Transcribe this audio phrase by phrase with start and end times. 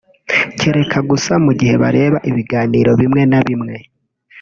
[0.59, 3.75] kereka gusa mu gihe bareba ibiganiro bimwe na bimwe